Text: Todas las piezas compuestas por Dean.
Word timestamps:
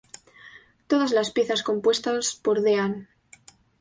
Todas 0.87 1.11
las 1.11 1.29
piezas 1.29 1.61
compuestas 1.61 2.35
por 2.35 2.61
Dean. 2.63 3.07